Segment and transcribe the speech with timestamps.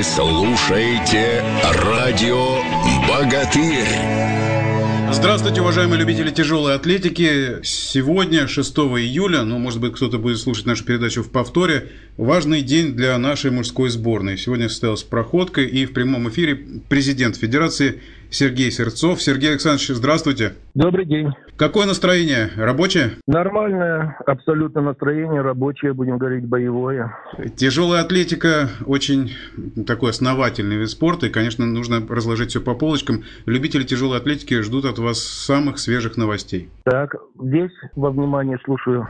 [0.00, 2.56] Вы слушаете радио
[3.06, 3.84] «Богатырь».
[5.12, 7.62] Здравствуйте, уважаемые любители тяжелой атлетики.
[7.62, 12.94] Сегодня, 6 июля, ну, может быть, кто-то будет слушать нашу передачу в повторе, важный день
[12.94, 14.38] для нашей мужской сборной.
[14.38, 16.54] Сегодня состоялась проходка, и в прямом эфире
[16.88, 18.00] президент Федерации
[18.30, 19.20] Сергей Сердцов.
[19.20, 20.54] Сергей Александрович, здравствуйте.
[20.74, 21.28] Добрый день.
[21.56, 22.50] Какое настроение?
[22.56, 23.12] Рабочее?
[23.26, 27.14] Нормальное, абсолютно настроение, рабочее, будем говорить, боевое.
[27.56, 29.32] Тяжелая атлетика очень
[29.86, 33.24] такой основательный вид спорта, и, конечно, нужно разложить все по полочкам.
[33.44, 36.70] Любители тяжелой атлетики ждут от вас самых свежих новостей.
[36.84, 39.06] Так, весь во внимание слушаю.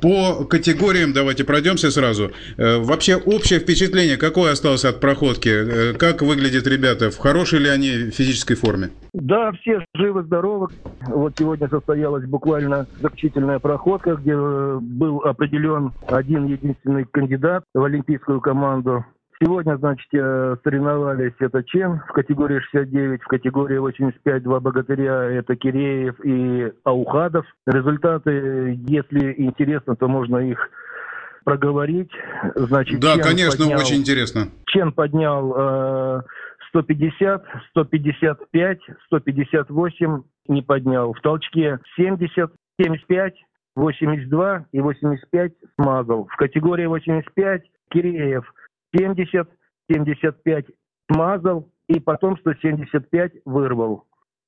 [0.00, 2.32] По категориям давайте пройдемся сразу.
[2.56, 5.48] Э, вообще общее впечатление какое осталось от проходки?
[5.48, 7.10] Э, как выглядят ребята?
[7.10, 8.90] В хорошей ли они физической форме?
[9.12, 10.68] Да, все живы-здоровы.
[11.06, 18.40] Вот сегодня состоялась буквально заключительная проходка, где э, был определен один единственный кандидат в олимпийскую
[18.40, 19.04] команду.
[19.42, 25.56] Сегодня, значит, э, соревновались это Чен в категории 69, в категории 85 два богатыря это
[25.56, 27.44] Киреев и Аухадов.
[27.66, 30.70] Результаты, если интересно, то можно их
[31.44, 32.10] проговорить.
[32.54, 34.48] Значит, да, Чен конечно, поднял, очень интересно.
[34.66, 36.22] Чен поднял э,
[36.68, 41.12] 150, 155, 158 не поднял.
[41.12, 43.34] В толчке 70, 75,
[43.74, 46.26] 82 и 85 смазал.
[46.26, 48.53] В категории 85 Киреев
[48.94, 49.48] 70,
[49.90, 50.66] 75
[51.10, 54.04] смазал и потом 175 вырвал.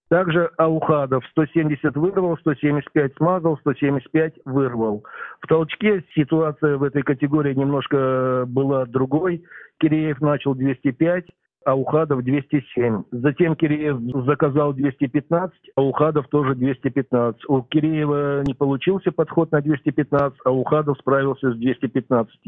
[0.09, 5.05] Также Аухадов 170 вырвал, 175 смазал, 175 вырвал.
[5.41, 9.45] В толчке ситуация в этой категории немножко была другой.
[9.79, 11.27] Киреев начал 205,
[11.67, 13.03] а Ухадов 207.
[13.11, 17.43] Затем Киреев заказал 215, а Ухадов тоже 215.
[17.49, 22.39] У Киреева не получился подход на 215, а Ухадов справился с 215.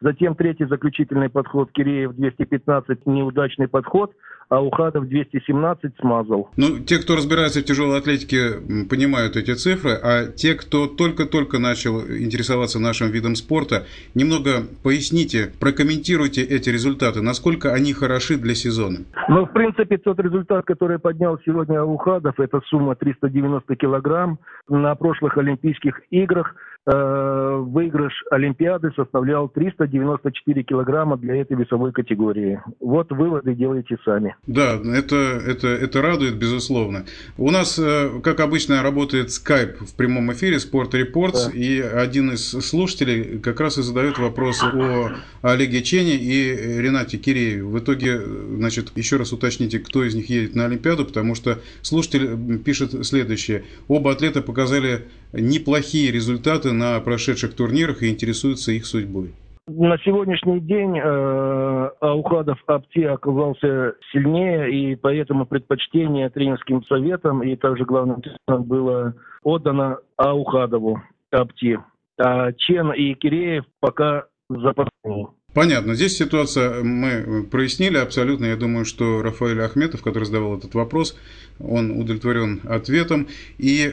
[0.00, 4.12] Затем третий заключительный подход Киреев 215, неудачный подход–
[4.48, 6.50] а Ухадов 217 смазал.
[6.56, 12.00] Ну, те, кто разбирается в тяжелой атлетике, понимают эти цифры, а те, кто только-только начал
[12.00, 18.98] интересоваться нашим видом спорта, немного поясните, прокомментируйте эти результаты, насколько они хороши для сезона.
[19.28, 24.38] Ну, в принципе, тот результат, который поднял сегодня Ухадов, это сумма 390 килограмм.
[24.68, 26.54] На прошлых Олимпийских играх
[26.86, 32.60] выигрыш Олимпиады составлял 394 килограмма для этой весовой категории.
[32.80, 34.36] Вот выводы делайте сами.
[34.46, 37.04] Да, это, это, это радует, безусловно.
[37.38, 41.58] У нас, э, как обычно, работает скайп в прямом эфире Sport Reports, да.
[41.58, 45.10] и один из слушателей как раз и задает вопрос о
[45.42, 47.64] Олеге Чене и Ренате Кирееве.
[47.64, 52.58] В итоге, значит, еще раз уточните, кто из них едет на Олимпиаду, потому что слушатель
[52.58, 53.64] пишет следующее.
[53.88, 59.34] Оба атлета показали неплохие результаты на прошедших турнирах и интересуются их судьбой.
[59.68, 67.84] На сегодняшний день э, Аухадов Апти оказался сильнее, и поэтому предпочтение тренерским советом и также
[67.84, 71.80] главным тренером было отдано Аухадову Апти.
[72.18, 75.26] А Чен и Киреев пока запасные.
[75.56, 75.94] Понятно.
[75.94, 78.44] Здесь ситуация мы прояснили абсолютно.
[78.44, 81.18] Я думаю, что Рафаэль Ахметов, который задавал этот вопрос,
[81.58, 83.26] он удовлетворен ответом.
[83.56, 83.90] И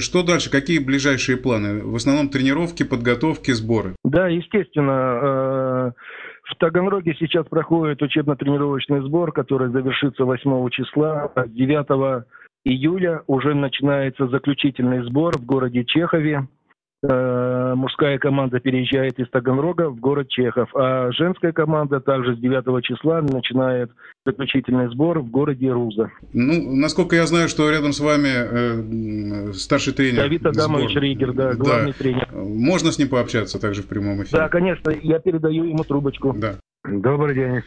[0.00, 0.50] что дальше?
[0.50, 1.84] Какие ближайшие планы?
[1.84, 3.94] В основном тренировки, подготовки, сборы?
[4.02, 4.90] Да, естественно.
[5.22, 5.90] Э,
[6.50, 11.30] в Таганроге сейчас проходит учебно-тренировочный сбор, который завершится 8 числа.
[11.46, 12.24] 9
[12.64, 16.48] июля уже начинается заключительный сбор в городе Чехове.
[17.06, 22.82] Э, мужская команда переезжает из Таганрога в город Чехов, а женская команда также с 9
[22.82, 23.90] числа начинает
[24.24, 26.10] заключительный сбор в городе Руза.
[26.32, 30.22] Ну, насколько я знаю, что рядом с вами э, старший тренер.
[30.22, 30.94] Давид Адамович.
[30.94, 31.98] Ригер, да, главный да.
[31.98, 32.28] тренер.
[32.32, 34.38] Можно с ним пообщаться также в прямом эфире?
[34.38, 36.32] Да, конечно, я передаю ему трубочку.
[36.32, 36.54] Да.
[36.86, 37.62] Добрый день.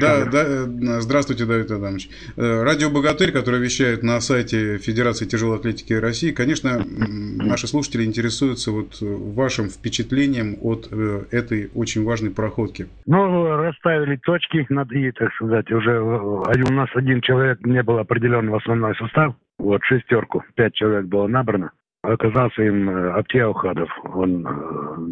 [0.00, 0.64] Да, да, э,
[1.00, 2.08] здравствуйте, Давид Адамович.
[2.36, 8.70] Э, радио «Богатырь», которое вещает на сайте Федерации тяжелой атлетики России, конечно, наши слушатели интересуются
[8.70, 12.86] вот вашим впечатлением от э, этой очень важной проходки.
[13.06, 15.68] Ну, расставили точки над «и», так сказать.
[15.72, 19.34] Уже у нас один человек не был определен в основной состав.
[19.58, 21.72] Вот шестерку, пять человек было набрано.
[22.02, 23.90] Оказался им Аптия Ухадов.
[24.04, 24.42] Он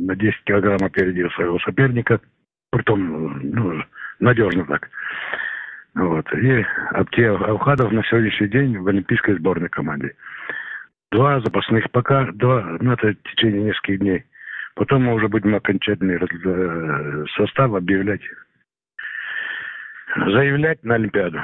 [0.06, 2.20] на 10 килограмм опередил своего соперника–
[2.70, 3.82] притом ну,
[4.20, 4.88] надежно так.
[5.94, 6.32] Вот.
[6.34, 10.14] И Аптия Аухадов на сегодняшний день в олимпийской сборной команде.
[11.10, 14.24] Два запасных пока, два, ну это в течение нескольких дней.
[14.74, 18.20] Потом мы уже будем окончательный э, состав объявлять.
[20.14, 21.40] Заявлять на Олимпиаду.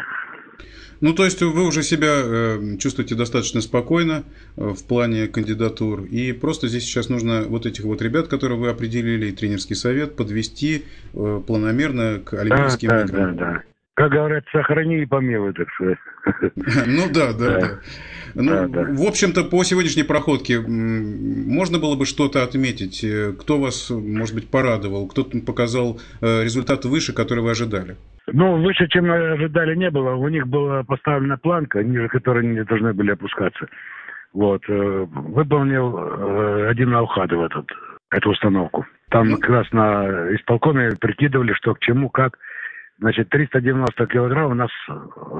[1.00, 4.24] Ну, то есть вы уже себя э, чувствуете достаточно спокойно
[4.56, 8.68] э, в плане кандидатур, и просто здесь сейчас нужно вот этих вот ребят, которые вы
[8.68, 13.36] определили, и тренерский совет, подвести э, планомерно к Олимпийским да, играм.
[13.36, 13.62] Да, да, да.
[13.94, 15.98] Как говорят, сохрани и помилуй, так сказать.
[16.86, 17.68] Ну да, да, да.
[18.34, 23.04] Ну, в общем-то, по сегодняшней проходке можно было бы что-то отметить?
[23.40, 25.06] Кто вас, может быть, порадовал?
[25.06, 27.96] Кто показал результат выше, который вы ожидали?
[28.26, 30.14] Ну, выше, чем ожидали, не было.
[30.14, 33.66] У них была поставлена планка, ниже которой не должны были опускаться.
[34.32, 34.62] Вот.
[34.68, 37.70] Э, выполнил э, один Аухадов этот,
[38.10, 38.86] эту установку.
[39.10, 42.38] Там как раз на исполкоме прикидывали, что к чему, как.
[42.98, 44.70] Значит, 390 килограмм у нас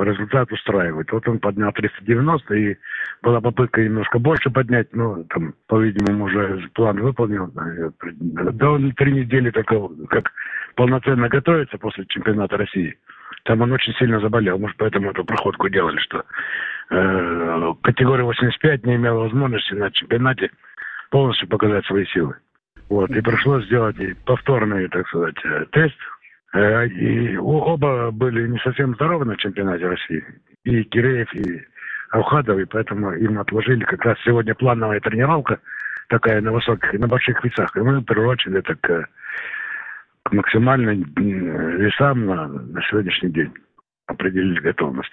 [0.01, 1.11] результат устраивает.
[1.13, 2.77] Вот он поднял 390, и
[3.23, 7.51] была попытка немножко больше поднять, но там, по-видимому, уже план выполнил.
[7.53, 10.33] Да он три недели только как
[10.75, 12.99] полноценно готовится после чемпионата России.
[13.45, 14.59] Там он очень сильно заболел.
[14.59, 16.25] Может, поэтому эту проходку делали, что
[16.91, 20.51] э, категория 85 не имела возможности на чемпионате
[21.11, 22.35] полностью показать свои силы.
[22.89, 25.97] Вот, и пришлось сделать повторный, так сказать, э, тест.
[26.55, 30.25] Э, и оба были не совсем здоровы на чемпионате России.
[30.63, 31.63] И Киреев, и
[32.11, 35.59] Аухадов, и поэтому им отложили как раз сегодня плановая тренировка
[36.09, 37.77] такая на высоких, на больших весах.
[37.77, 39.09] И мы приурочили это к
[40.31, 43.53] максимально весам на, на сегодняшний день
[44.07, 45.13] определили готовность.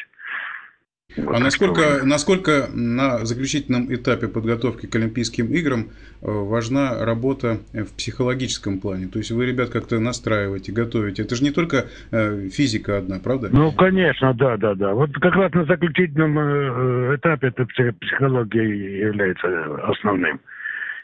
[1.17, 5.85] Вот а насколько, насколько на заключительном этапе подготовки к Олимпийским играм э,
[6.21, 9.07] важна работа в психологическом плане?
[9.07, 11.23] То есть вы ребят как-то настраиваете, готовите.
[11.23, 13.49] Это же не только э, физика одна, правда?
[13.51, 14.93] Ну, конечно, да, да, да.
[14.93, 19.47] Вот как раз на заключительном э, этапе эта психология является
[19.89, 20.39] основным.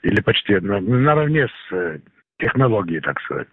[0.03, 1.99] Или почти наравне с
[2.39, 3.47] технологии, так сказать.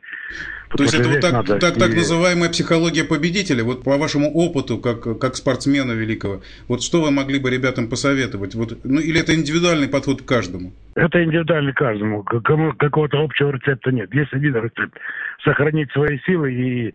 [0.76, 1.80] То есть это вот так, так, и...
[1.80, 7.10] так называемая психология победителя, вот по вашему опыту, как, как спортсмена великого, вот что вы
[7.10, 8.54] могли бы ребятам посоветовать?
[8.54, 10.72] Вот, ну, или это индивидуальный подход к каждому?
[10.94, 12.22] Это индивидуальный каждому.
[12.24, 14.12] Кому, какого-то общего рецепта нет.
[14.12, 14.98] Есть один рецепт.
[15.44, 16.94] Сохранить свои силы и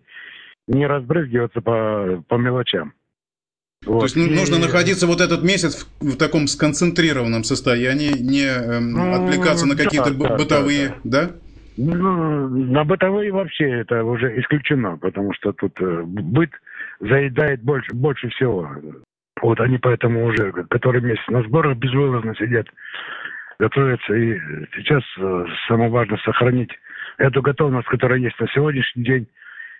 [0.68, 2.92] не разбрызгиваться по, по мелочам.
[3.86, 4.00] Вот.
[4.00, 4.20] То есть и...
[4.20, 9.74] нужно находиться вот этот месяц в, в таком сконцентрированном состоянии, не эм, ну, отвлекаться на
[9.74, 11.24] какие-то да, бытовые, да?
[11.24, 11.30] да?
[11.82, 16.50] Ну, на бытовые вообще это уже исключено, потому что тут э, быт
[17.00, 18.68] заедает больше, больше всего.
[19.40, 22.66] Вот они поэтому уже который месяц на сборах безвылазно сидят,
[23.58, 24.12] готовятся.
[24.14, 24.38] И
[24.76, 26.70] сейчас э, самое важное сохранить
[27.16, 29.26] эту готовность, которая есть на сегодняшний день,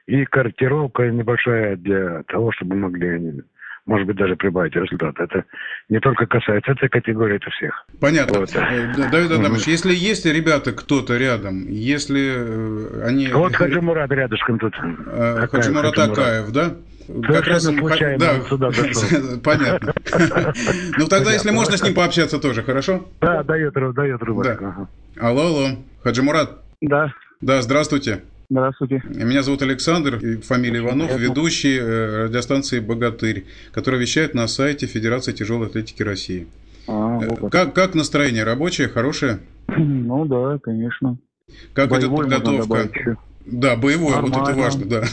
[0.07, 3.43] и корректировка небольшая для того, чтобы могли они
[3.91, 5.19] может быть, даже прибавить результат.
[5.19, 5.45] Это
[5.89, 7.85] не только касается этой категории, это всех.
[8.01, 8.39] Понятно.
[8.39, 8.55] Вот.
[8.55, 13.27] Э, Давид Адамович, mm если есть ребята, кто-то рядом, если э, они...
[13.29, 14.75] Вот Хаджимурат рядышком тут.
[14.79, 16.77] Акаев, Хаджимурат Акаев, да?
[17.27, 19.41] Как раз случайно да, сюда зашел.
[19.45, 19.93] Понятно.
[20.97, 23.09] Ну тогда, если можно с ним пообщаться тоже, хорошо?
[23.21, 24.63] Да, дает, дает рыбак.
[25.21, 25.69] Алло, алло,
[26.05, 26.59] Хаджимурат.
[26.81, 27.13] Да.
[27.41, 28.23] Да, здравствуйте.
[28.51, 29.01] Здравствуйте.
[29.09, 35.69] Меня зовут Александр, фамилия Иванов, ведущий э, радиостанции «Богатырь», которая вещает на сайте Федерации тяжелой
[35.69, 36.49] атлетики России.
[36.89, 38.43] А, вот э, как, как настроение?
[38.43, 39.39] Рабочее, хорошее?
[39.77, 41.17] Ну да, конечно.
[41.75, 43.17] Как боевой идет подготовка?
[43.47, 44.39] Да, боевое, Нормально.
[44.39, 45.05] вот это важно, да.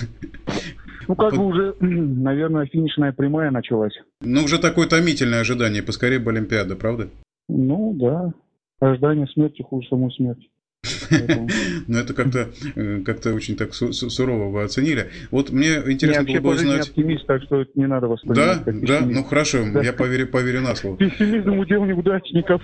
[1.08, 3.94] Ну, как бы уже, наверное, финишная прямая началась.
[4.22, 7.10] Ну, уже такое томительное ожидание, поскорее бы Олимпиада, правда?
[7.48, 8.34] Ну, да.
[8.80, 10.50] Ожидание смерти хуже самой смерти.
[11.88, 15.10] Ну, это как-то э, как-то очень так сурово вы оценили.
[15.32, 16.90] Вот мне интересно было бы узнать...
[16.90, 20.98] оптимист, так что не надо воспринимать Да, да, ну хорошо, я поверю, поверю на слово.
[20.98, 22.62] Пессимизм удел неудачников.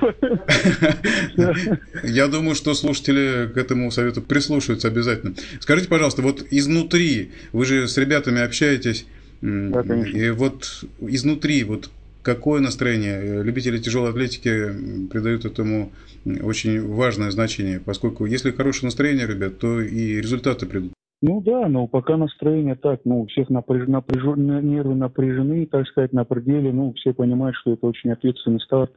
[2.04, 5.36] Я думаю, что слушатели к этому совету прислушаются обязательно.
[5.60, 9.06] Скажите, пожалуйста, вот изнутри, вы же с ребятами общаетесь,
[9.42, 11.90] и вот изнутри, вот
[12.24, 13.44] какое настроение?
[13.44, 15.92] Любители тяжелой атлетики придают этому
[16.26, 20.94] очень важное значение, поскольку если хорошее настроение, ребят, то и результаты придут.
[21.22, 23.88] Ну да, но пока настроение так, ну, у всех напряж...
[23.88, 24.24] Напряж...
[24.36, 28.92] нервы напряжены, так сказать, на пределе, ну, все понимают, что это очень ответственный старт.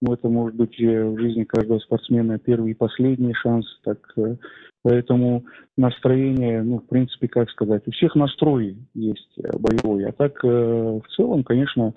[0.00, 4.36] Ну, это может быть в жизни каждого спортсмена первый и последний шанс, так, э,
[4.84, 5.44] поэтому
[5.76, 10.48] настроение, ну, в принципе, как сказать, у всех настрой есть э, боевой, а так, э,
[10.48, 11.94] в целом, конечно,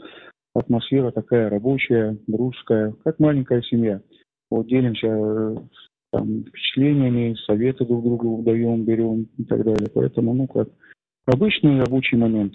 [0.53, 4.01] атмосфера такая рабочая, дружеская, как маленькая семья
[4.49, 5.55] вот делимся э,
[6.11, 9.89] там, впечатлениями, советы друг другу даем, берем и так далее.
[9.93, 10.69] Поэтому, ну как,
[11.25, 12.53] обычный рабочий момент.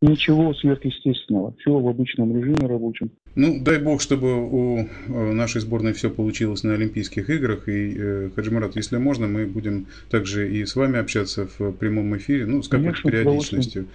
[0.00, 1.54] Ничего сверхъестественного.
[1.58, 3.10] Все в обычном режиме рабочем.
[3.36, 7.68] Ну, дай бог, чтобы у э, нашей сборной все получилось на Олимпийских играх.
[7.68, 12.46] И, э, Хаджимарат, если можно, мы будем также и с вами общаться в прямом эфире,
[12.46, 13.86] ну, с какой-то периодичностью.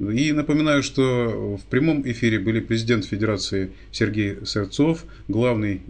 [0.00, 5.80] И напоминаю, что в прямом эфире были президент Федерации Сергей Сырцов, главный,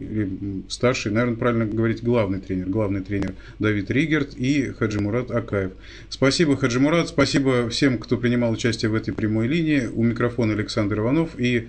[0.68, 5.72] старший, наверное, правильно говорить, главный тренер, главный тренер Давид Ригерт и Хаджимурат Акаев.
[6.10, 9.86] Спасибо, Хаджимурат, спасибо всем, кто принимал участие в этой прямой линии.
[9.86, 11.68] У микрофона Александр Иванов и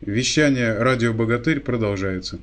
[0.00, 2.40] Вещание «Радио Богатырь» продолжается.